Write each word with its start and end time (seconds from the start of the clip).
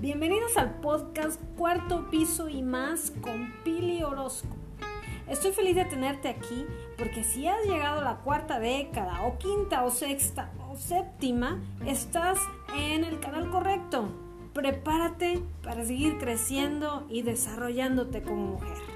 Bienvenidos 0.00 0.58
al 0.58 0.74
podcast 0.80 1.40
Cuarto 1.56 2.10
Piso 2.10 2.50
y 2.50 2.60
más 2.60 3.14
con 3.22 3.50
Pili 3.64 4.02
Orozco. 4.02 4.54
Estoy 5.26 5.52
feliz 5.52 5.74
de 5.74 5.86
tenerte 5.86 6.28
aquí 6.28 6.66
porque 6.98 7.24
si 7.24 7.48
has 7.48 7.64
llegado 7.64 8.00
a 8.00 8.04
la 8.04 8.16
cuarta 8.18 8.60
década 8.60 9.22
o 9.22 9.38
quinta 9.38 9.84
o 9.84 9.90
sexta 9.90 10.52
o 10.70 10.76
séptima, 10.76 11.62
estás 11.86 12.38
en 12.76 13.04
el 13.04 13.20
canal 13.20 13.48
correcto. 13.50 14.10
Prepárate 14.52 15.42
para 15.62 15.82
seguir 15.86 16.18
creciendo 16.18 17.06
y 17.08 17.22
desarrollándote 17.22 18.22
como 18.22 18.58
mujer. 18.58 18.95